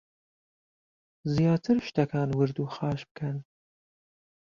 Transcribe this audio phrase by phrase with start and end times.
[1.35, 3.37] زیاتر شتەکان ورد و خاش بکەن